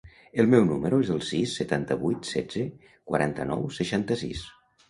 El 0.43 0.47
meu 0.53 0.63
número 0.69 0.97
es 1.05 1.11
el 1.15 1.21
sis, 1.27 1.53
setanta-vuit, 1.61 2.25
setze, 2.31 2.65
quaranta-nou, 3.13 3.71
seixanta-sis. 3.81 4.47